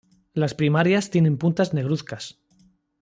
La 0.33 0.47
primarias 0.47 1.11
tienen 1.11 1.37
puntas 1.37 1.75
negruzcas. 1.75 2.39